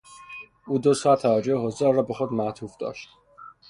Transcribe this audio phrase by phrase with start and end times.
[0.67, 3.09] او دو ساعت توجه حضار را به خود معطوف داشت.